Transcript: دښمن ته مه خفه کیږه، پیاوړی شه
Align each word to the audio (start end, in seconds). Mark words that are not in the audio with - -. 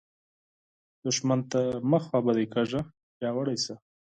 دښمن 1.03 1.39
ته 1.51 1.59
مه 1.89 1.99
خفه 2.05 2.33
کیږه، 2.53 2.81
پیاوړی 3.17 3.57
شه 3.63 3.75